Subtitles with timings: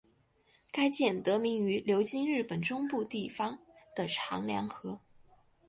[0.71, 3.59] 该舰得名于流经日本中部地方
[3.95, 4.99] 的长良河。